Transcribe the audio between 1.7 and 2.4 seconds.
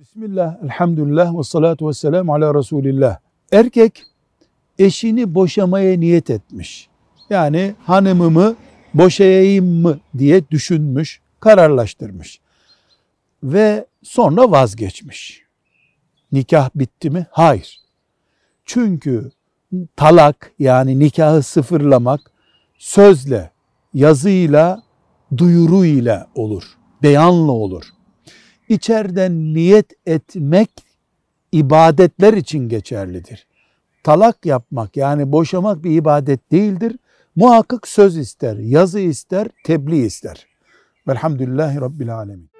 ve selamu